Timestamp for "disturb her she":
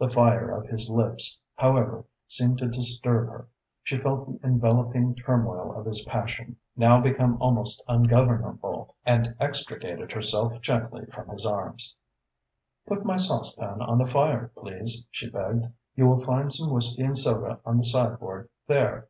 2.66-3.96